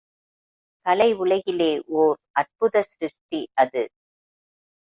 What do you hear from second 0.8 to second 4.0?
கலை உலகிலே ஓர் அற்புத சிருஷ்டி அது.